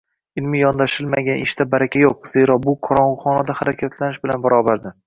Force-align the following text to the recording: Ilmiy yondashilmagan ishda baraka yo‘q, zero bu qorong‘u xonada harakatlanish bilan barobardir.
Ilmiy 0.41 0.61
yondashilmagan 0.63 1.43
ishda 1.43 1.67
baraka 1.75 2.03
yo‘q, 2.07 2.33
zero 2.33 2.59
bu 2.67 2.77
qorong‘u 2.89 3.21
xonada 3.23 3.59
harakatlanish 3.63 4.25
bilan 4.27 4.47
barobardir. 4.51 4.99